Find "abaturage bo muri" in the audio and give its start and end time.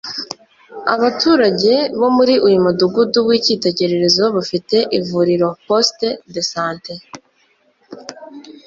0.93-2.33